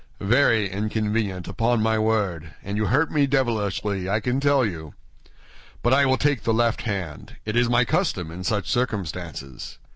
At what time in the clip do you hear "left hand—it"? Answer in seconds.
6.55-7.55